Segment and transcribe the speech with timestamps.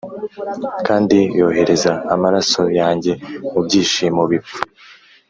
[0.87, 3.11] kandi yohereza amaraso yanjye
[3.51, 4.59] mubyishimo bipfa